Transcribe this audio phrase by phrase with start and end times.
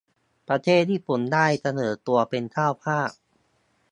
[0.47, 3.09] ประเทศญี่ปุ่นได้เสนอตัวเป็นเจ้าภาพ